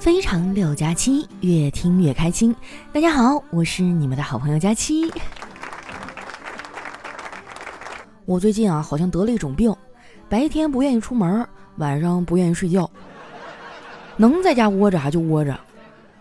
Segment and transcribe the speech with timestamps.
[0.00, 2.56] 非常六加七，越听越开心。
[2.90, 5.12] 大家好，我是你们的好朋友佳期。
[8.24, 9.70] 我最近啊，好像得了一种病，
[10.26, 12.90] 白天不愿意出门，晚上不愿意睡觉，
[14.16, 15.54] 能在家窝着啊就窝着。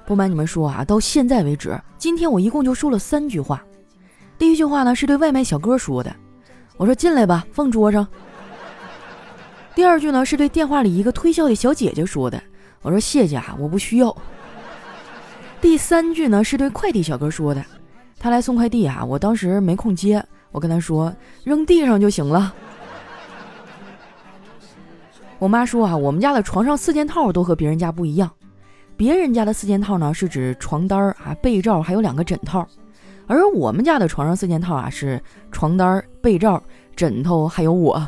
[0.05, 3.63] 不瞒你们说啊，到现在为止，今天我一共就说了三句话。
[4.37, 6.13] 第一句话呢是对外卖小哥说的，
[6.75, 8.05] 我说进来吧，放桌上。
[9.73, 12.43] 第二句呢是对电话里一个推销的小姐姐说的。
[12.81, 14.15] 我说谢谢啊，我不需要。
[15.59, 17.63] 第三句呢是对快递小哥说的，
[18.17, 22.53] 他来送快递啊，我当时没空接，我跟他说扔地上就行了。
[25.37, 28.31] 我妈说啊，我们家的床上四件套都和别人家不一样，
[28.95, 32.65] 别人家的四件套呢是指床单啊、被罩还有两个枕套，
[33.27, 36.61] 而我们家的床上四件套啊是床单、被罩、
[36.95, 38.05] 枕头还有我。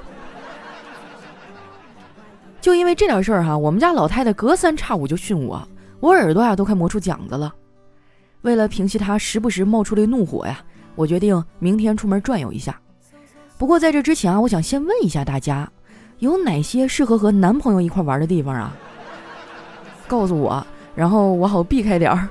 [2.62, 5.68] 就因为这点事儿哈，我们家老太太隔三差五就训我，
[6.00, 7.54] 我耳朵呀都快磨出茧子了。
[8.44, 10.60] 为了平息她时不时冒出的怒火呀，
[10.96, 12.80] 我决定明天出门转悠一下。
[13.58, 15.70] 不过在这之前啊，我想先问一下大家，
[16.20, 18.76] 有哪些适合和男朋友一块玩的地方啊？
[20.08, 22.30] 告诉我，然后我好避开点儿。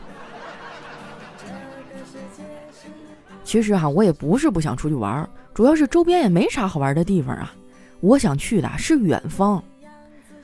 [3.43, 7.53] 其实哈，我也不是不想出去玩，主要是周边也没啥好玩的地方啊。
[7.99, 9.63] 我想去的是远方。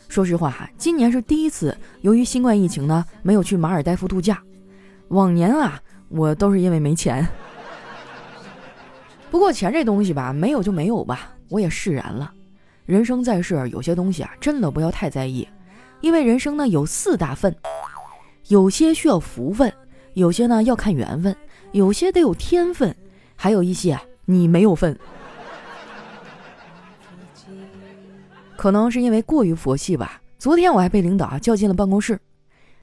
[0.08, 4.42] 说实话哈，今年是第一次，由于新冠疫情呢，没有去马尔代夫度假。
[5.08, 7.26] 往年啊，我都是因为没钱。
[9.30, 12.32] 不过钱这东西吧，没有就没有吧，我也释然了。
[12.86, 15.46] 人生在世，有些东西啊，真的不要太在意，
[16.00, 17.54] 因为人生呢有四大份，
[18.48, 19.70] 有些需要福分，
[20.14, 21.36] 有些呢要看缘分，
[21.72, 22.94] 有些得有天分，
[23.34, 24.96] 还有一些啊你没有份。
[28.56, 30.20] 可能是因为过于佛系吧。
[30.38, 32.18] 昨天我还被领导啊叫进了办公室，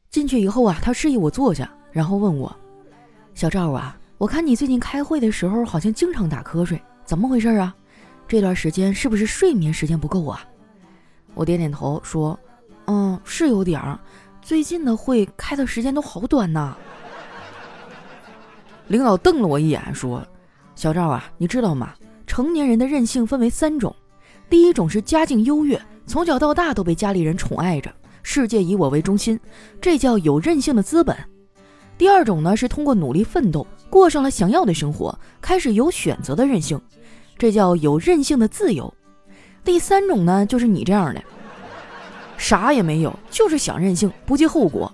[0.09, 2.55] 进去以后啊，他示意我坐下，然后问我
[3.35, 7.73] ：“小赵啊，我看你最近开会的时候好像经常打瞌睡，怎么回事啊？
[8.28, 10.44] 这段时间是不是睡眠时间不够啊？”
[11.35, 12.40] 我点点头说
[12.85, 14.00] ：“嗯，是有点儿。
[14.41, 16.75] 最近的会开的时间都好短呐。
[18.88, 20.25] ”领导瞪了我一眼说
[20.75, 21.94] ：“小赵啊，你知道吗？
[22.28, 23.95] 成年人的任性分为三种。”
[24.49, 29.39] 第一种是家境优越，从小到大都被家里人宠爱着，世界以我为中心，
[29.81, 31.17] 这叫有任性的资本。
[31.97, 36.79] 第二种呢是通过努力奋斗，过上了想要的生活，开始有选择的任性，
[37.37, 38.93] 这叫有任性的自由。
[39.63, 41.23] 第三种呢就是你这样的，
[42.37, 44.91] 啥也没有，就是想任性，不计后果，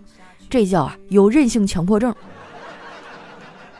[0.50, 2.14] 这叫啊有任性强迫症。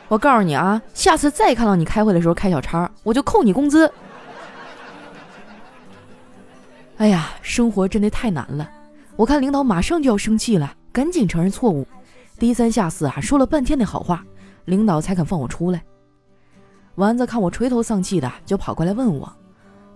[0.08, 3.90] 我告诉你啊，下次再看到你开会的时候开小差，我就扣你工资。
[7.00, 8.70] 哎呀，生活真的太难了！
[9.16, 11.86] 我看领导马上就要生气了，赶紧承认错误，
[12.38, 14.22] 低三下四啊说了半天的好话，
[14.66, 15.82] 领导才肯放我出来。
[16.96, 19.34] 丸子看我垂头丧气的，就跑过来问我：“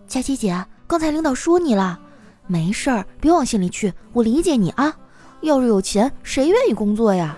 [0.08, 2.00] 佳琪姐，刚才领导说你了？
[2.46, 4.96] 没事儿，别往心里去，我理解你啊。
[5.42, 7.36] 要是有钱，谁愿意工作呀？”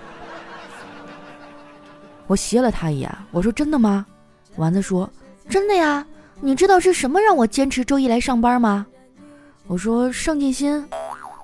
[2.29, 4.07] 我斜了他一眼，我说：“真的吗？”
[4.55, 5.11] 丸子说
[5.51, 6.07] ：“真的呀。
[6.41, 8.87] 你知道是什么让我坚持周一来上班吗？”
[9.69, 10.87] 我说上进心，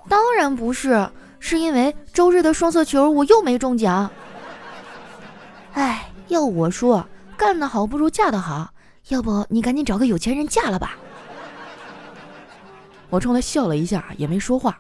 [0.09, 1.09] 当然不是，
[1.41, 4.09] 是因为周日的双色球我又没中奖。
[5.73, 7.05] 哎，要我说，
[7.37, 8.71] 干得好不如嫁得好，
[9.09, 10.97] 要不你赶紧找个有钱人嫁了吧。
[13.11, 14.79] 我冲他笑了一下，也没说话。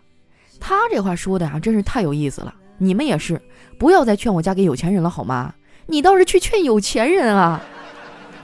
[0.61, 2.55] 他这话说的啊，真是太有意思了。
[2.79, 3.43] 你们也是，
[3.79, 5.53] 不要再劝我嫁给有钱人了，好吗？
[5.87, 7.61] 你倒是去劝有钱人啊！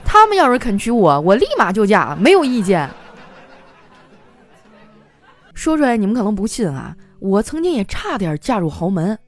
[0.03, 2.89] 他们要是肯娶我，我立马就嫁，没有意见。
[5.59, 9.19] 说出来你们可能不信啊，我曾经也差点嫁入豪门。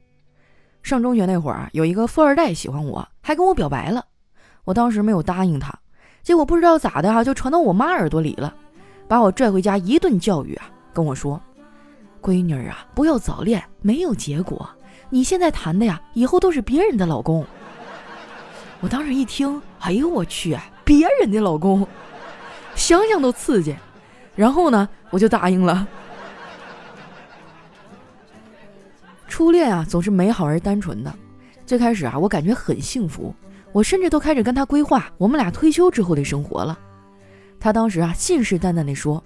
[0.81, 4.05] 上中学那会儿啊，有一个富二代喜欢我，还跟我表白了。
[4.63, 5.77] 我当时没有答应他，
[6.23, 8.55] 结果不知道咋的啊，就传到我妈耳朵里了，
[9.09, 11.37] 把我拽回家一顿教育啊，跟我说
[12.23, 14.65] ：“闺女啊，不要早恋，没有结果。
[15.09, 17.45] 你现在谈的呀，以后都是别人的老公。”
[18.79, 21.85] 我当时一听，哎呦我去，别人的老公，
[22.73, 23.75] 想想都刺激。
[24.33, 25.85] 然后呢，我就答应了。
[29.31, 31.15] 初恋啊，总是美好而单纯的。
[31.65, 33.33] 最开始啊，我感觉很幸福，
[33.71, 36.77] 我甚至都开始跟他规划我们俩退休之后的生活了。
[37.57, 39.23] 他当时啊，信誓旦旦地说：“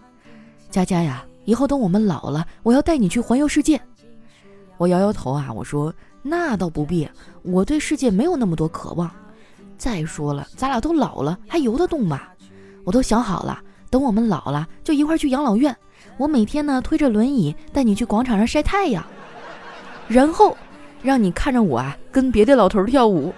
[0.69, 3.81] 佳佳呀，以后等我们老了，我要带你去环游世界。”
[4.77, 5.91] 我摇摇头啊，我说
[6.21, 7.09] ：“那倒不必，
[7.41, 9.09] 我对世界没有那么多渴望。
[9.75, 12.21] 再说了，咱俩都老了，还游得动吗？
[12.83, 13.59] 我都想好了，
[13.89, 15.75] 等我们老了，就一块去养老院。
[16.17, 19.03] 我每天呢，推着轮椅带你去广场上晒太阳。”
[20.07, 20.55] 然后
[21.01, 23.33] 让你看着我啊跟别的老头跳舞。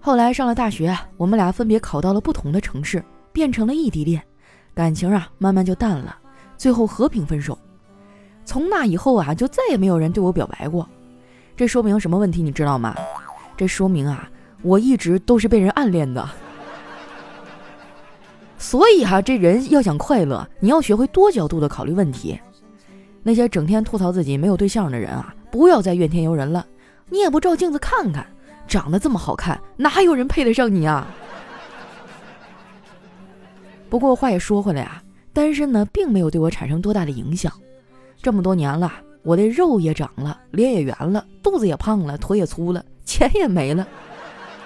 [0.00, 4.22] 后来上了大学，我们俩分别考到了不同的城市，变成了异地恋，
[4.74, 6.16] 感情啊慢慢就淡了，
[6.56, 7.56] 最后和平分手。
[8.44, 10.88] 从那以后啊，就再也没有人对我表白过。
[11.54, 12.42] 这说明什么问题？
[12.42, 12.96] 你知道吗？
[13.56, 14.28] 这说明啊，
[14.62, 16.28] 我一直都是被人暗恋的。
[18.60, 22.38] 所以哈，这人要想快乐，你要学会多角度的考虑问题。
[23.22, 26.64] 那些整天吐槽自己没有对象的人啊，不要再怨天尤人了。
[27.08, 28.24] 你也不照镜子看看，
[28.68, 31.06] 长得这么好看，哪有人配得上你啊？
[33.88, 35.02] 不过话也说回来啊，
[35.32, 37.50] 单身呢，并没有对我产生多大的影响。
[38.20, 38.92] 这么多年了，
[39.22, 43.88] 我的肉也长了，脸也圆了，肚子也胖了，腿也粗了，钱也没了，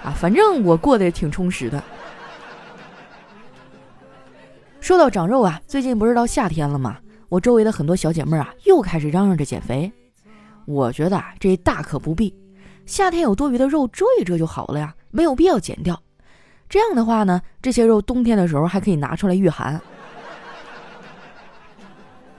[0.03, 1.81] 啊，反正我过得挺充实的。
[4.85, 6.99] 说到长肉啊，最近不是到夏天了吗？
[7.27, 9.91] 我周围的很多小姐妹啊，又开始嚷嚷着减肥。
[10.65, 12.31] 我觉得啊，这大可不必，
[12.85, 15.99] 夏天有多余的肉遮一遮就好了呀，没有必要减掉。
[16.69, 19.81] 这样的话呢，这些肉冬天的时候还可以拿出来御寒。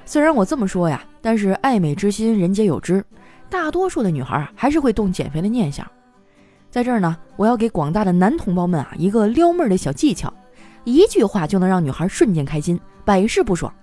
[0.04, 3.04] 虽然我这么说呀，但是爱美之心人皆有之，
[3.50, 5.84] 大多数的女孩还是会动减肥的念想。
[6.70, 10.32] 在这儿呢，我要给广大的男同胞们啊一个撩妹的小技巧，
[10.86, 13.74] 一句话就能让女孩瞬间开心，百试不爽。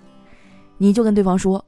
[0.77, 1.63] 你就跟对方说：“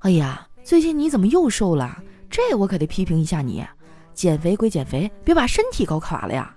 [0.00, 2.02] 哎呀，最近你怎么又瘦了？
[2.30, 3.62] 这我可得批评一下你。
[4.14, 6.54] 减肥归减肥，别把身体搞垮了呀。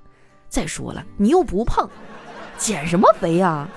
[0.48, 1.90] 再说了，你又不胖，
[2.58, 3.68] 减什么肥呀？”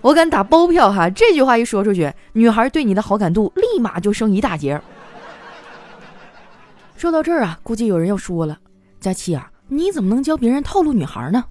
[0.00, 4.80] 我敢打包票哈，这句话一说出去，女孩对你的好感度立马就升一大截。
[6.96, 8.58] 说到这儿啊，估计有人要说了
[8.98, 11.44] ：“佳期啊，你怎么能教别人套路女孩呢？”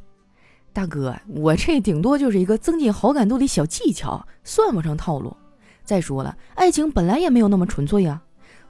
[0.78, 5.36] 大哥，我这顶多就是一个增进好感度的小技巧，算不上套路。
[5.84, 8.22] 再说了，爱情本来也没有那么纯粹啊，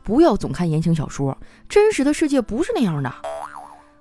[0.03, 1.37] 不要总看言情小说，
[1.67, 3.13] 真实的世界不是那样的。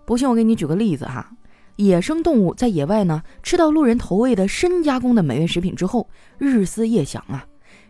[0.04, 1.28] 不信我给你举个例子哈。
[1.74, 7.44] 野生动物在野外呢，吃到路人投喂的深加工的美味食品之后，日思夜想啊，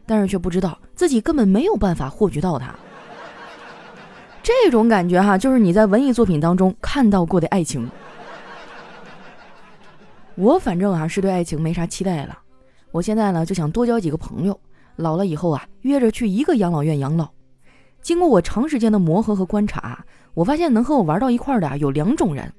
[0.06, 2.74] 但是却不知道自己根本没有办法获取到它。
[4.42, 7.86] 这种感觉哈，就是你在文艺作品当中看到过的爱情。
[10.36, 12.38] 我反正啊是对爱情没啥期待了，
[12.90, 14.58] 我现在呢就想多交几个朋友，
[14.96, 17.28] 老了以后啊约着去一个养老院养老。
[18.02, 20.04] 经过我长时间的磨合和观察，
[20.34, 22.52] 我发现能和我玩到一块的啊有两种人。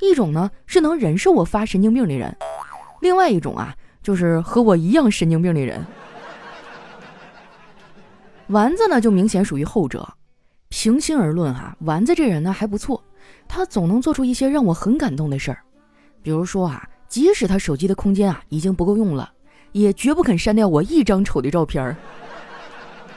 [0.00, 2.36] 一种呢是能忍受我发神经病的人，
[3.00, 5.84] 另外一种啊就是和我一样神经病的人。
[8.48, 10.06] 丸子呢就明显属于后者。
[10.68, 13.02] 平心而论哈，丸子这人呢还不错，
[13.48, 15.58] 他总能做出一些让我很感动的事儿。
[16.22, 19.32] 比如说啊，即使他手机的空间啊已经不够用了，
[19.72, 21.96] 也绝不肯删掉我一张丑的照片儿。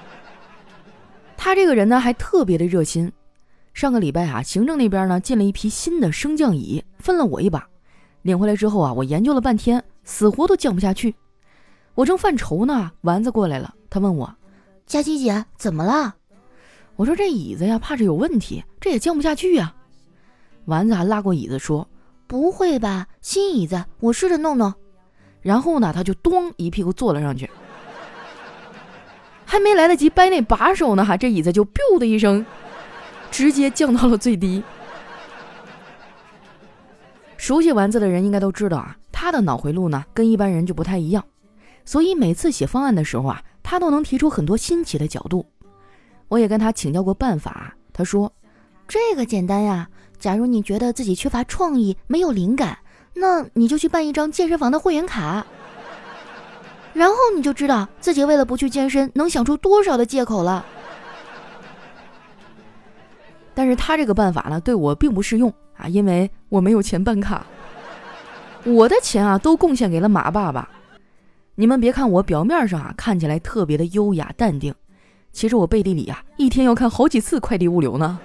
[1.37, 3.11] 他这个人呢还特别的热心。
[3.73, 7.67] 上个礼拜啊，行政那边呢进了一批新的升降椅，分了我一把。
[8.23, 11.15] 领回来之后啊，我研究了半天，死活都降不下去。
[11.95, 14.35] 我正犯愁呢，丸子过来了，他问我
[14.85, 16.15] ：“佳琪姐，怎么了？”
[16.97, 19.73] 我说：“这椅子呀，怕是有问题，这也降不下去呀。”
[20.65, 21.87] 丸子还拉过椅子说
[22.29, 24.71] ：“不会吧，新椅子，我试着弄弄。”
[25.41, 27.49] 然后呢，他就咚一屁股坐了上去，
[29.45, 32.45] 还没来得及掰那把手呢，哈，这椅子就 biu 的一声。
[33.31, 34.63] 直接降到了最低。
[37.37, 41.23] 熟悉丸子的人应该都知道啊，他的脑回路呢跟一般人就不太一样，
[41.85, 45.45] 所以每次写方案的时候啊，他都能提出很多新奇的角度。
[46.27, 48.31] 我也跟他请教过办法，他说
[48.87, 49.89] ：“这个简单呀，
[50.19, 52.77] 假如你觉得自己缺乏创意、没有灵感，
[53.13, 55.45] 那你就去办一张健身房的会员卡，
[56.93, 60.65] 然后你就知道自己为了不去健身能想出多少的借口了。”
[63.55, 67.45] 但是他这个办法呢，对我并不适用啊，因为我没有钱办卡，
[68.63, 70.69] 我的钱啊都贡献给了马爸爸。
[71.55, 74.73] 你们别看我表面上啊看起来特别的优雅淡定，
[75.33, 78.17] 其实我背地里啊一天要看好几次快递物流呢。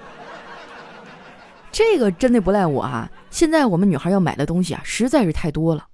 [1.75, 3.11] 这个真的不赖我啊！
[3.31, 5.85] 现在我们女孩要买的东西啊实在是太多了，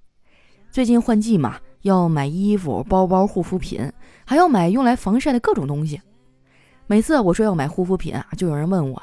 [0.69, 3.91] 最近换季嘛，要买衣服、包包、护肤品，
[4.23, 5.99] 还要买用来防晒的各种东西。
[6.85, 9.01] 每次我说要买护肤品啊，就有人问我。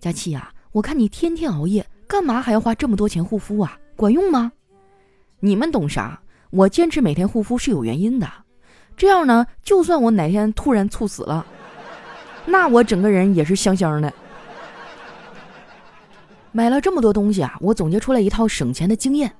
[0.00, 3.78] 佳琪呀，我看你天天熬夜，干嘛还要花这么多钱护肤啊？
[3.94, 4.50] 管用吗？
[5.40, 6.18] 你们懂啥？
[6.48, 8.26] 我坚持每天护肤是有原因的。
[8.96, 11.44] 这样呢，就算我哪天突然猝死了，
[12.46, 14.10] 那我整个人也是香香的。
[16.56, 19.30] 买了这么多东西啊，我总结出来一套省钱的经验，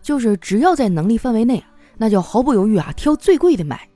[0.00, 1.64] 就是只要在能力范围内，
[1.98, 3.88] 那就毫不犹豫啊，挑最贵的买。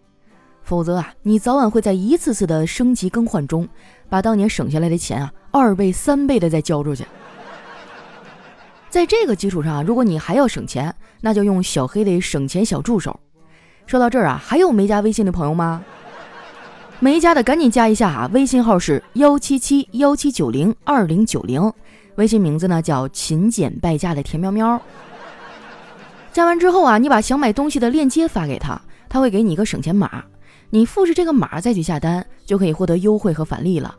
[0.65, 3.69] 否则啊，你早晚会在一次次的升级更换中，
[4.09, 7.07] 把当年省下来的钱啊，二倍、三倍的再交出去。
[8.91, 13.21] 在这个基础上，如果你还要省钱，那就用小黑的省钱小助手。
[13.87, 15.81] 说到这儿啊，还有没加微信的朋友吗？
[16.99, 18.31] 没加的赶紧加一下啊！
[18.33, 21.73] 微信号是幺七七幺七九零二零九零，
[22.17, 24.81] 微信名字呢叫勤俭败家的田喵喵。
[26.33, 30.25] 加完之后啊，你把想买东西的链接发给他，他会给你一个省钱码。
[30.71, 33.95] 你复制这个码再去下单，就可以获得优惠和返利了。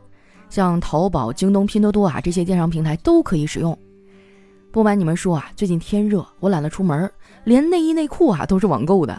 [0.49, 3.77] 像淘宝、京东、拼多多啊这些电商平台都可以使用。
[4.71, 7.09] 不瞒你们说啊，最近天热，我懒得出门，
[7.45, 9.17] 连内衣内裤啊都是网购的。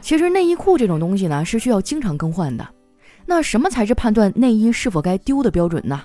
[0.00, 2.64] 其实内衣裤这种东西呢，是需要经常更换的。
[3.24, 6.00] 那什么才是判断内衣是否该丢的标准呢？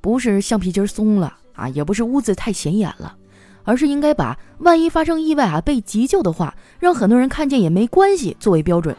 [0.00, 3.16] 不是橡皮筋松了啊，也不是屋子太显眼了。
[3.62, 8.96] 而是应该把万一发生意外啊被急救的话，让很多人看见也没关系作为标准。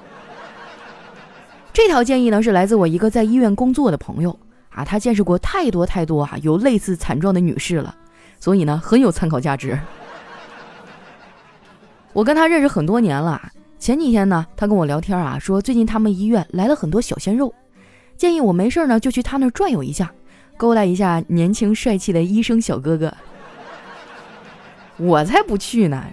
[1.73, 4.39] 这条建议呢是来自我一个在医院工作的朋友
[4.69, 7.95] 啊，他见识过太多太多啊有类似惨状的女士了，
[8.39, 9.77] 所以呢很有参考价值。
[12.13, 13.41] 我跟他认识很多年了，
[13.79, 17.51] 前几天呢他跟我聊天啊，说最近他们医院来了很多小鲜肉，
[18.15, 20.13] 建议我没事呢就去他那儿转悠一下，
[20.61, 23.11] 勾搭一下年轻帅气的医生小哥哥。
[24.97, 26.05] 我才不去呢！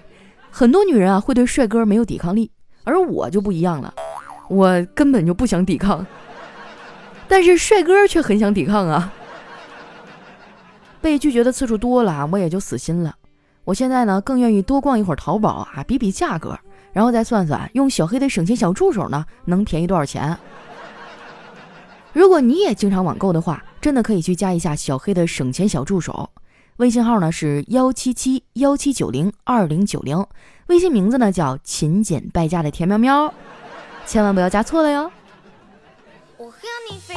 [0.51, 2.51] 很多女人啊会对帅哥没有抵抗力，
[2.85, 3.93] 而我就不一样了，
[4.49, 6.07] 我根本就不想抵抗，
[7.29, 9.13] 但是帅哥却很想抵抗啊！
[11.03, 13.15] 被拒绝的次数多了，我也就死心了。
[13.65, 16.59] 我现在呢更愿意多逛一会儿淘宝啊，比比价格，
[16.95, 20.35] 然后再算算用小黑的省钱小助手呢能便宜多少钱。
[22.15, 26.29] 如果你也经常网购的话，真的可以去加一下小黑的省钱小助手。
[26.77, 30.27] 微信号呢是幺七七幺七九零二零九零，
[30.67, 33.33] 微信名字呢叫勤俭败家的田喵喵，
[34.05, 35.11] 千万不要加错了哟。
[36.37, 36.59] 我和
[36.91, 37.15] 你飞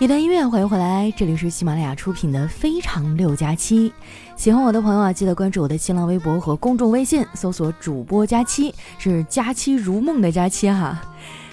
[0.00, 3.90] 一段音乐，欢迎回来，这里是喜马拉雅出品的《非常六加七》。
[4.34, 10.98] 喜欢我的朋友啊，记得关注我的新浪微博和公众微信，搜索“主播佳期”，是“佳期如梦”的佳期哈。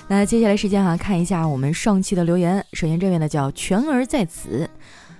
[0.07, 2.65] 那接下来时间哈，看一下我们上期的留言。
[2.71, 4.69] 首先这位呢叫全儿在此，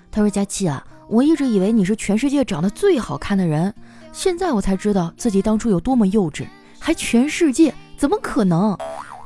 [0.09, 3.73] 他说：“佳期啊，我一直以为你是全世界长得最好看的人，
[4.13, 6.47] 现在我才知道自己当初有多么幼稚，
[6.79, 7.75] 还全世界？
[7.97, 8.77] 怎么可能？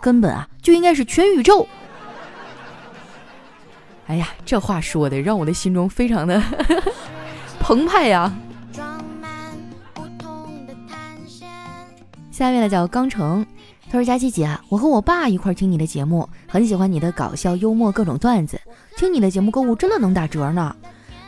[0.01, 1.67] 根本啊就应该是全宇宙。”
[4.11, 6.43] 哎呀，这话说的让我的心中非常的
[7.61, 8.29] 澎湃呀！
[12.29, 13.45] 下面呢叫刚成，
[13.89, 18.59] 他说：“佳琪姐，我和我爸一块听你的节目，很喜欢你的搞笑幽默各种段子，
[18.97, 20.75] 听你的节目购物真的能打折呢。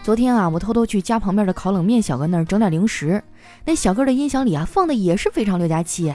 [0.04, 3.24] 昨天啊，我偷偷去家旁边的烤冷面小哥那儿整点零食，
[3.64, 6.14] 那小哥的音响里啊放的也是非常六加七。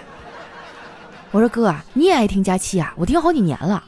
[1.31, 2.93] 我说哥啊，你也爱听佳期啊？
[2.99, 3.83] 我听好几年了。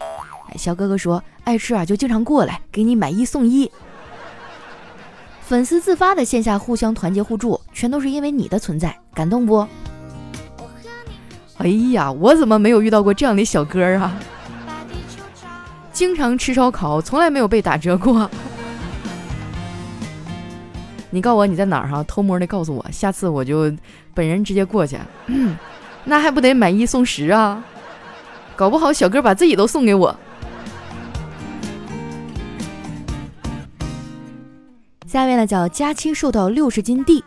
[0.48, 3.68] 哎，小哥哥说。”爱吃啊，就经常过来给你买一送一。
[5.40, 9.66] 粉丝自发的线下互相团结互助，全都是因为你的存在，感动不？
[11.58, 14.16] 哎呀，我怎么没有遇到过这样的小哥啊？
[15.92, 18.30] 经常吃烧烤，从来没有被打折过。
[21.10, 22.04] 你告诉我你在哪儿哈？
[22.04, 23.72] 偷摸的告诉我，下次我就
[24.14, 24.96] 本人直接过去。
[26.04, 27.64] 那还不得买一送十啊？
[28.54, 30.16] 搞不好小哥把自己都送给我。
[35.10, 37.24] 下面呢叫佳期瘦到六十斤地，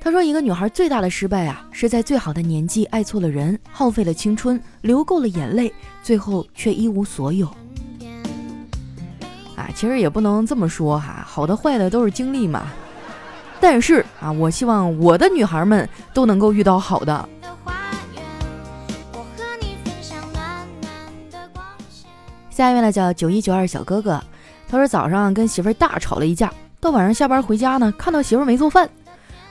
[0.00, 5.70] 他说一个女孩最大的失败啊，是在最好的年纪爱错了人，耗费了青春，流够了眼泪，
[6.02, 7.46] 最后却一无所有。
[9.54, 12.68] 啊，其实也不能这么说哈，好的坏的都是经历嘛。
[13.60, 17.28] 但是啊，我希望我的女孩们都能够遇到好的。
[22.48, 24.18] 下一位呢叫九一九二小哥哥，
[24.66, 26.50] 他说早上跟媳妇儿大吵了一架。
[26.80, 28.88] 到晚上下班回家呢，看到媳妇没做饭，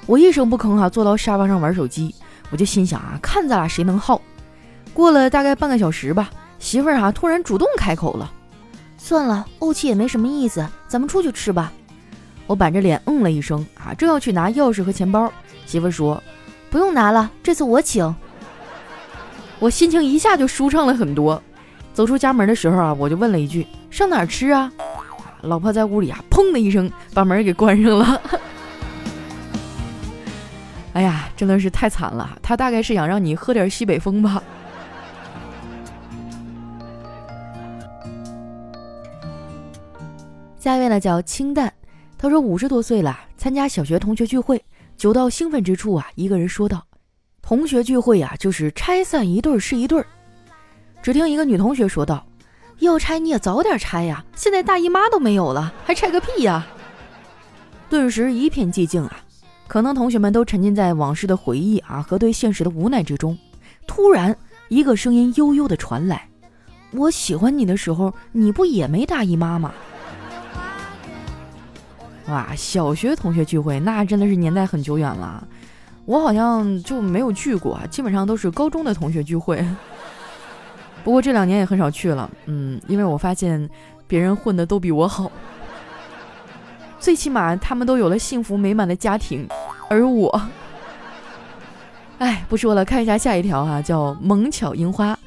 [0.07, 2.13] 我一声不吭哈，坐到沙发上玩手机，
[2.49, 4.19] 我就心想啊，看咱俩谁能耗。
[4.95, 8.31] 过了大概半个小时吧，媳妇儿哈突然主动开口了，
[8.97, 11.71] 算了，怄气也没什么意思，咱们出去吃吧。
[12.47, 15.31] 我板着脸嗯了一声啊，正要去拿钥匙和钱包，
[15.67, 16.21] 媳妇说
[16.71, 18.15] 不用拿了，这次我请。
[19.59, 21.39] 我心情一下就舒畅了很多。
[21.93, 24.71] 走出家门的时候啊，我就问了一句，上哪儿吃啊？
[25.41, 28.21] 老婆在屋里啊，砰的一声把门给关上了。
[30.93, 34.43] 哎呀，真的是太惨了，他大概是想让你喝点西北风吧。
[40.57, 41.71] 下一位呢叫清淡，
[42.17, 44.61] 他说五十多岁了，参加小学同学聚会，
[44.97, 46.85] 酒到兴奋之处啊，一个人说道
[47.41, 50.03] ：“同学聚会呀、啊，就是拆散一对是一对。”
[51.01, 52.25] 只听一个女同学说道
[52.79, 56.65] ：“要拆你也早点拆呀，现在大姨妈都没有了，还拆个屁呀！”
[57.89, 59.17] 顿时一片寂静啊，
[59.67, 63.37] 可能同学们都沉浸在往事的回忆啊和对现实的无奈之中。
[63.87, 64.35] 突然，
[64.67, 66.27] 一个声音悠悠的传来
[66.93, 69.73] ：“我喜欢你的时候，你不也没大姨妈吗？”
[72.29, 75.47] 哇，小学同学聚会那真的是年代很久远了，
[76.05, 79.65] 我好像就没有去过，基本上都是高中的同学聚会。
[81.03, 83.69] 不过这两年也很少去了，嗯，因为我发现
[84.07, 85.31] 别人混的都比我好，
[86.99, 89.47] 最起码他们都有了幸福美满的家庭，
[89.89, 90.41] 而我，
[92.19, 95.17] 哎，不说了，看一下下一条哈，叫萌巧樱花。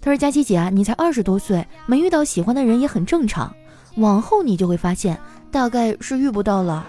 [0.00, 3.54] 他说：“佳琪姐啊，你才二十多岁，没遇到喜欢的人也很正常，
[3.96, 5.16] 往后你就会发现。”
[5.52, 6.84] 大概是遇不到了。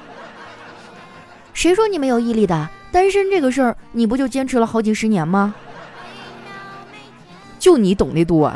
[1.53, 2.69] 谁说你没有毅力的？
[2.91, 5.53] 单身这个事儿，你不就坚持了好几十年吗？
[7.63, 8.51] 就你懂得多，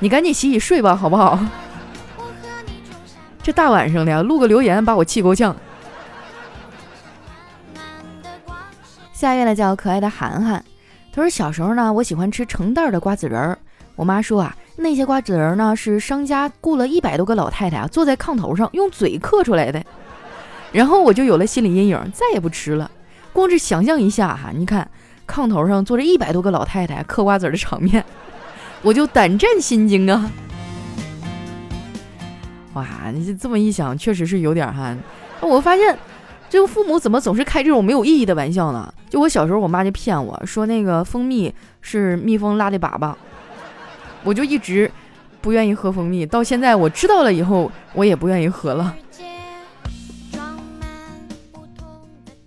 [0.00, 1.38] 你赶紧洗洗睡吧，好不好？
[3.42, 5.56] 这大晚上的录个留言，把我气够呛。
[9.14, 10.62] 下一位呢，叫可爱的涵涵，
[11.10, 13.58] 他说小时候呢，我喜欢吃成袋的瓜子仁儿，
[13.96, 14.54] 我妈说啊。
[14.76, 19.82] 那些瓜子仁呢，是商家雇了一百多个老太太啊，坐在炕头上用嘴嗑出来的。
[20.70, 22.90] 然后我就有了心理阴影，再也不吃了。
[23.32, 24.86] 光是想象一下哈，你看
[25.30, 28.04] 炕头上坐着一百多个老太太嗑瓜子的场面，
[28.82, 30.30] 我就胆战心惊啊！
[32.74, 34.96] 哇，你这么一想，确实是有点哈。
[35.40, 35.98] 我发现
[36.48, 38.92] 这个父母怎么总是开这种没有意义的玩笑呢？
[39.08, 43.14] 就我小时候，我妈就骗我说那个蜂蜜是蜜蜂拉的粑粑。
[44.22, 44.90] 我就一直
[45.40, 48.94] 不愿意喝蜂蜜，到现在我知道了以后，我也不愿意喝了。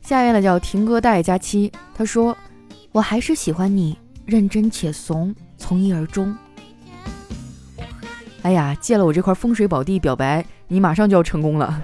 [0.01, 2.37] 下面呢叫停歌带佳期，他说
[2.93, 6.33] ：“我还是喜欢你，认真且怂，从一而终。”
[8.43, 11.81] 哎呀，借了我这块风水宝地表白，你马上就要成功了。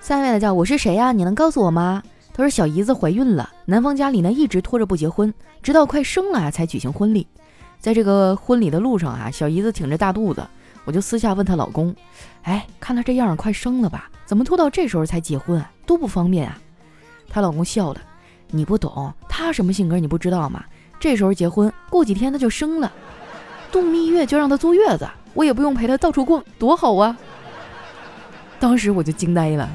[0.00, 1.12] 下面的叫我是谁呀？
[1.12, 2.02] 你能告诉我吗？
[2.32, 5.32] 他说小姨子怀孕了，男方家里呢一直拖着不结婚，
[5.62, 7.26] 直到快生了才举行婚礼。
[7.78, 10.42] 在这个婚礼的路上啊，小姨子挺着大肚子，
[10.86, 11.94] 我就私下问她老公
[12.42, 14.10] ：“哎，看她这样，快生了吧？
[14.24, 15.70] 怎么拖到这时候才结婚啊？
[15.84, 16.58] 多不方便啊！”
[17.28, 18.00] 她老公笑了
[18.52, 20.62] ：“你不懂，他什么性格你不知道吗？
[21.00, 22.92] 这时候结婚，过几天他就生了，
[23.72, 27.16] 度蜜月就让他坐月子，我也不用陪他到处逛，多好啊！”
[28.60, 29.68] 当时我就惊呆了。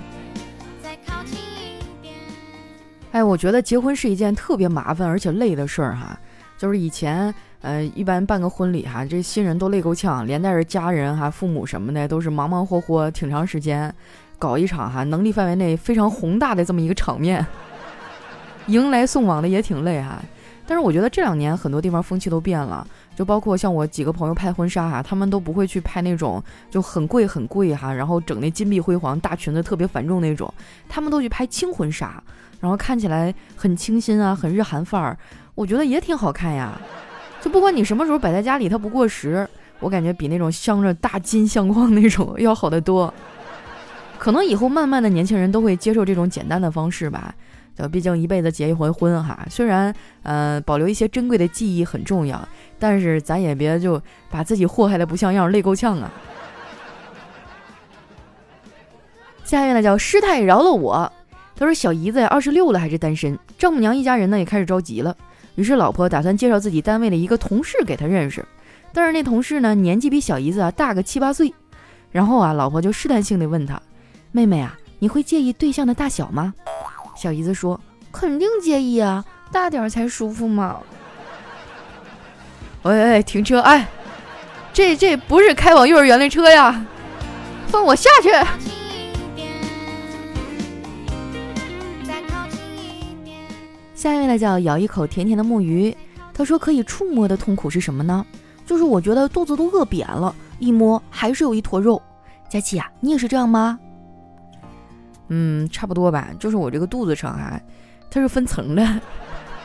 [3.12, 6.18] 哎，我觉得结婚是一件特别麻烦而且累的事儿哈，
[6.58, 7.34] 就是以前。
[7.62, 13.94] 呃，一般办个婚礼哈，这新人都累够呛，连带着家人哈、父母什么的，都是忙忙活活挺长时间，
[14.38, 17.46] 搞一场哈，能力范围内非常宏大的这么一个场面，
[18.67, 20.21] 迎来送往的也挺累哈。
[20.65, 30.53] 但是我觉得这两年很多地方风气都变了，就包括像我几个朋友拍婚纱哈，他们都不会去拍那种就很贵很贵哈，然后整那金碧辉煌大裙子特别繁重那种，
[30.89, 32.21] 他们都去拍轻婚纱，
[32.60, 35.17] 然后看起来很清新啊，很日韩范儿，
[35.56, 36.80] 我觉得也挺好看呀。
[37.41, 39.47] 就不管你什么时候摆在家里，它不过时。
[39.80, 43.13] 我感觉比那种镶着大金相框那种要好得多。
[44.17, 47.32] 可能以后慢慢的年轻人都会接受这种简单的方式吧。
[47.78, 52.48] 就毕竟一辈子结一回婚哈，虽然呃保留一些珍贵的记忆很重要，
[52.80, 56.12] 但是咱也别就把自己祸害的不像样，累够呛啊。
[59.44, 61.12] 下面呢叫师太饶了我。
[61.56, 65.16] 他说小姨子呀二十六了还是单身，丈母娘一家人呢也开始着急了。
[65.56, 68.46] 于是老婆打算介绍自己单位的一个同事给他认识，
[68.94, 71.54] 但是那同事呢年纪比小姨子啊大个七八岁，
[72.12, 73.82] 然后啊老婆就试探性的问他
[74.32, 76.54] ：“妹妹啊，你会介意对象的大小吗？”
[77.17, 77.80] 小姨子说
[78.13, 80.77] ：“肯定介意啊，大点才舒服嘛。”
[82.84, 83.60] 喂喂，停车！
[83.60, 83.88] 哎，
[84.71, 86.86] 这这不是开往幼儿园的车呀，
[87.67, 88.30] 放我下去。
[93.95, 95.97] 下一位呢叫咬一口甜甜的木鱼，
[96.34, 98.23] 他说可以触摸的痛苦是什么呢？
[98.63, 101.99] 就是我觉得肚子都饿扁了，一摸还是有一坨肉。
[102.47, 103.80] 佳琪啊，你也是这样吗？
[105.30, 106.30] 嗯，差不多吧。
[106.40, 107.60] 就是我这个肚子上啊，
[108.10, 109.02] 它是分层的，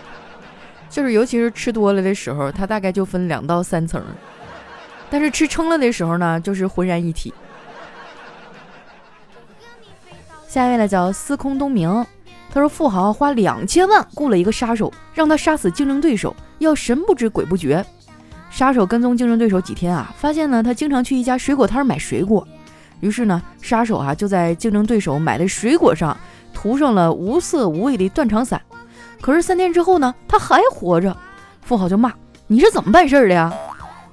[0.90, 4.02] 就是尤其是吃多了的时候，它大概就分两到三层，
[5.10, 7.32] 但是吃撑了的时候呢，就是浑然一体。
[10.48, 12.04] 下一位呢叫司空东明。
[12.54, 17.82] 他说：“富豪花两千万雇了一个杀手，让他杀死竞争对手，要神不知鬼不觉。
[18.50, 22.46] 杀手跟踪竞争对手几天啊，发现呢他经常去一家水果摊买水果，
[23.02, 26.16] 于是呢杀手啊就在竞争对手买的水果上
[26.54, 28.62] 涂上了无色无味的断肠散。
[29.20, 31.16] 可是三天之后呢，他还活着，
[31.62, 32.12] 富豪就骂
[32.46, 33.52] ：“你是怎么办事的呀？”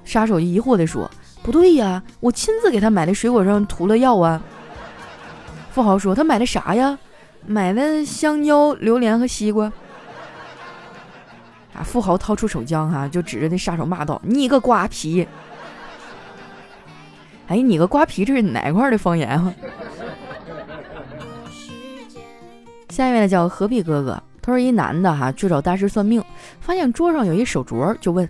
[0.04, 1.10] 杀手疑惑地说
[1.44, 4.42] ：“不对呀，我亲自给他买的水果上涂了药啊。”
[5.72, 6.98] 富豪说：“他买的啥呀？
[7.46, 9.72] 买的香蕉、榴莲和西瓜。”
[11.74, 11.82] 啊！
[11.84, 15.28] 富豪掏出手枪，哈，就指着那杀手骂道：“你个瓜皮！”
[17.50, 19.54] 哎，你个瓜皮，这是哪块的方言啊？
[22.90, 24.24] 下一位呢，叫何必哥哥。
[24.42, 26.24] 他说：“一男的哈去找大师算命，
[26.62, 28.28] 发现桌上有一手镯，就问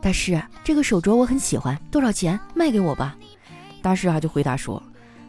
[0.00, 2.40] 大师：这个手镯我很喜欢，多少钱？
[2.54, 3.16] 卖给我吧。”
[3.82, 4.82] 大师啊就回答说：“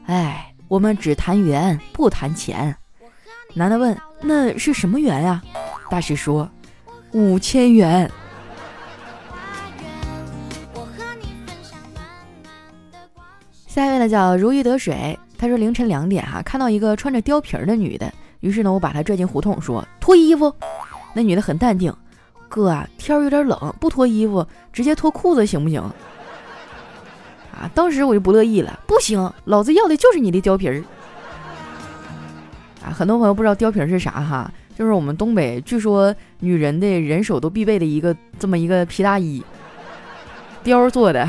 [0.07, 2.75] 哎。”我们只谈缘，不谈钱。
[3.53, 5.39] 男的问：“那是什么缘呀？”
[5.87, 6.49] 大师说
[7.11, 8.09] ：“五千元。”
[13.73, 15.17] 下一位呢叫如鱼得水。
[15.35, 20.53] 他说凌晨两点哈，看到一个穿着貂皮儿的女的，于是呢我把她拽进胡同，说脱衣服。
[21.15, 21.91] 那女的很淡定
[22.47, 25.81] ：“哥啊，天有点冷，不脱衣服，直接脱裤子行不行？”
[27.51, 27.67] 啊！
[27.73, 30.83] 当时我就不乐意了，不行，老子要的就是你的貂皮儿。
[32.85, 39.43] 啊，很多朋友不知道貂皮是啥哈，就是我们东北据说女人的人手都必备的一个这么一个皮大衣，
[40.63, 41.27] 貂做的。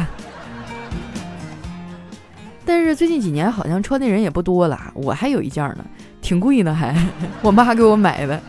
[2.66, 5.85] 但是最近几年好像穿的人也不多了，我还有一件呢，
[6.22, 6.96] 挺贵呢还，
[7.42, 8.40] 我妈给我买的，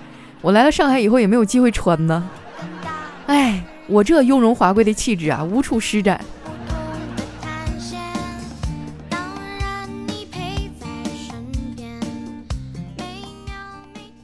[0.42, 2.30] 我来了上海以后也没有机会穿呢。
[3.28, 6.20] 哎，我这雍容华贵的气质啊，无处施展。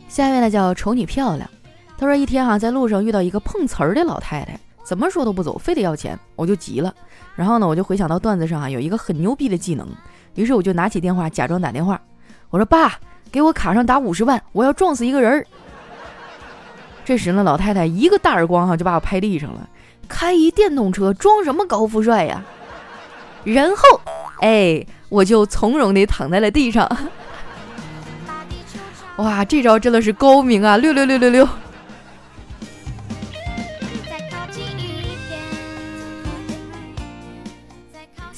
[0.07, 1.49] 下一位呢叫瞅你漂亮，
[1.97, 4.59] 他说一天哈在路上遇到一个碰瓷儿的老太太，
[4.91, 6.93] 怎么说都不走，非得要钱，我就急了。
[7.33, 9.87] 然后呢我就回想到段子上啊有一个很牛逼的技能，
[10.35, 11.97] 于是我就拿起电话假装打电话，
[12.49, 12.99] 我说爸，
[13.31, 15.47] 给我卡上打五十万，我要撞死一个人。
[17.05, 19.65] 这时呢老太太一个大耳光哈就把我拍地上了，
[20.09, 22.43] 开一电动车装什么高富帅呀？
[23.45, 24.01] 然后
[24.41, 26.85] 哎我就从容地躺在了地上。
[29.15, 30.75] 哇，这招真的是高明啊！
[30.75, 31.47] 六六六六六。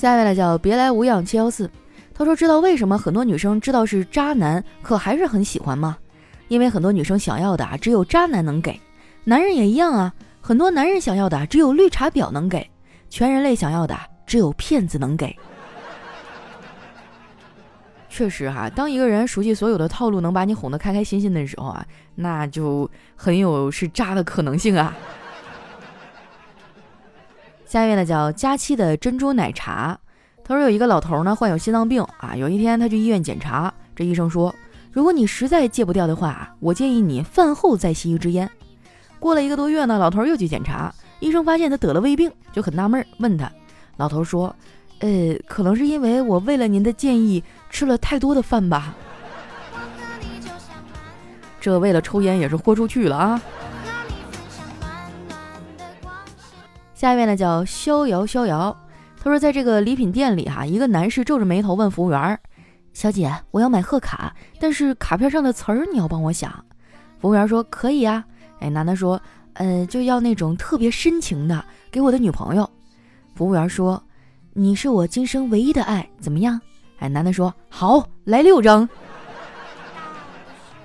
[0.04, 1.72] 下一位呢叫别来无恙七幺四，
[2.14, 5.98] 他说知道为什么很多女生知道是渣男，可还是很喜欢吗？
[6.50, 8.78] 因为很多女生想要的啊，只有渣男能给，
[9.24, 10.14] 男人也一样啊。
[10.42, 12.70] 很多男人想要的只有绿茶婊能给，
[13.10, 15.34] 全人类想要的只有骗子能给。
[18.10, 21.86] 确实哈，当一个人熟悉所有的套路，能把你哄得开开心心的时候啊，
[22.16, 24.94] 那就很有是渣的可能性啊。
[27.74, 29.98] 下一位呢叫佳期的珍珠奶茶，
[30.44, 34.54] 他说有一个老头呢患有心脏病啊，有一天他去医院检查，这医生说，
[34.92, 38.48] 如果你实在戒不掉的话，我建议你饭后再吸一支烟。
[39.20, 43.52] 过了一个多月呢，老头又去检查，医生发现他得了胃病，就很纳闷，问他，
[43.98, 44.56] 老头说。
[45.00, 48.94] 呃，可能是因为我为了您的建议吃了太多的饭吧。
[51.60, 53.42] 这为了抽烟也是豁出去了啊！
[57.04, 58.74] 下一位呢叫逍遥逍遥，
[59.22, 62.40] 他说在这个礼品店里哈，一个男士皱着眉头问服务员
[62.96, 66.50] ：“小姐，我要买贺卡，但是卡片上的词儿你要帮我想。”
[67.20, 68.24] 服务员说：“可以啊。”
[68.62, 69.22] 哎，男的说
[69.56, 72.70] ：“呃，就要那种特别深情的，给我的女朋友。”
[73.36, 74.02] 服务员说。
[74.54, 76.62] 你是我今生唯一的爱，怎么样？
[77.00, 78.88] 哎，男的说好，来六张。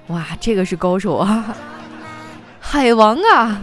[0.09, 1.55] 哇，这个是高手啊，
[2.59, 3.63] 海王啊！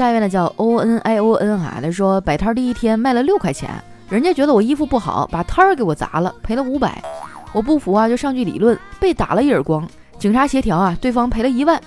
[0.00, 3.68] 下一位呢叫 O N I O N 啊，他说摆摊第一天卖了六块钱，
[4.08, 7.04] 人家觉得我衣服不好，把摊儿给我砸了，赔了五百。
[7.52, 9.86] 我不服啊，就上去理论，被打了一耳光。
[10.18, 11.78] 警察协调啊，对方赔了一万。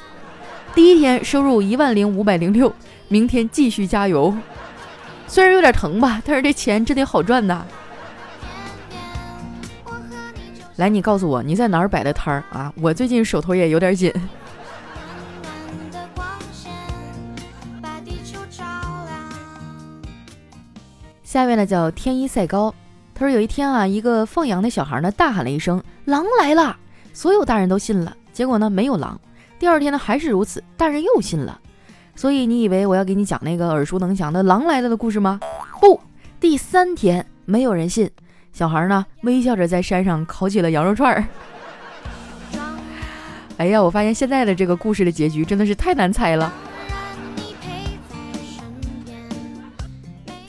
[0.76, 2.72] 第一天收入一万零五百零六，
[3.08, 4.32] 明天继续加油。
[5.26, 7.66] 虽然有点疼吧，但是这钱真得好赚呐。
[10.76, 12.72] 来，你告诉我你在哪儿摆的摊儿啊？
[12.80, 14.14] 我最近手头也有点紧。
[21.34, 22.72] 下面呢叫天一赛高，
[23.16, 26.78] 他说有一天啊，一个放羊的小孩呢大喊了一声“狼来了”，
[27.12, 29.20] 所有大人都信了，结果呢没有狼。
[29.58, 31.60] 第二天呢，还是如此，大人又信了。
[32.16, 35.40] 所以你以为我要给你讲那个耳熟能详的狼来了的故事吗？
[35.82, 36.00] 不，
[36.40, 38.08] 第三天没有人信，
[38.52, 41.26] 小孩呢微笑着在山上烤起了羊肉串儿。
[43.58, 46.54] 哎呀，我发现现在的这个故事的结局真的是太难猜了。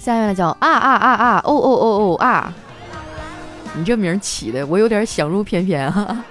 [0.04, 2.52] 下面呢叫啊啊啊啊哦哦哦哦啊！
[3.74, 6.22] 你这名起的我有点想入翩翩哈。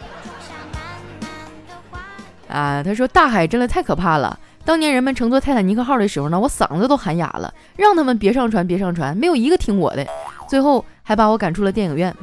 [2.47, 4.38] 啊，他说大海真的太可怕了。
[4.63, 10.05] 当年人们乘坐泰坦尼克号的时候呢，我嗓子都喊哑了，让他们别上船，别上船，没有一个听我的，
[10.47, 12.15] 最后还把我赶出了电影院。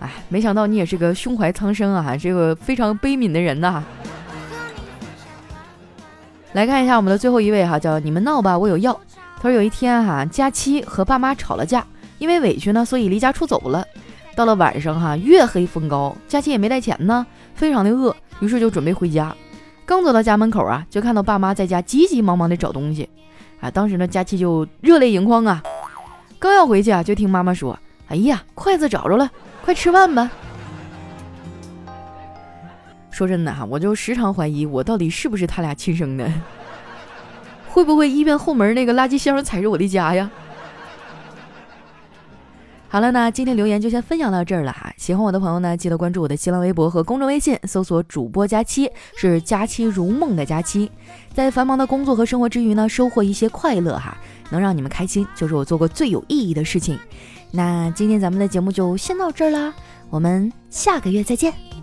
[0.00, 3.80] 哎，没想到你也是个胸怀苍生啊，这个非常悲悯的人呐。
[6.54, 8.98] 来看一下我们的最后一位哈，叫你们闹吧，我有药。
[9.36, 11.84] 他说有一天哈，佳期和爸妈吵了架，
[12.18, 13.84] 因为委屈呢，所以离家出走了。
[14.36, 19.34] 到了晚上哈，月黑风高，佳期也没带钱呢，非常的饿，于是就准备回家。
[19.84, 23.08] 刚走到家门口啊，就看到爸妈在家急急忙忙的找东西，
[23.60, 25.60] 啊，当时呢，佳期就热泪盈眶啊。
[26.38, 29.28] 刚要回去啊，就听妈妈说：“哎呀，筷子找着了，
[29.64, 30.30] 快吃饭吧。”
[33.14, 36.28] 说真的哈，我就时常怀疑我到底是不是他俩亲生的，
[37.68, 40.28] 会不会医院后门那个垃圾箱才是我的家呀？
[42.88, 44.92] 好了，那今天留言就先分享到这儿了哈。
[44.96, 50.90] 喜欢我的朋友呢，记得关注我的新浪微博和公众微信，搜索“主播佳期”，是“佳期如梦”的佳期。
[51.32, 54.16] 在繁忙的工作和生活之余呢，收获一些快乐哈，
[54.50, 56.98] 能让你们开心，就是我做过最有意义的事情。
[57.52, 59.72] 那今天咱们的节目就先到这儿啦，
[60.10, 61.73] 我们下个月再见。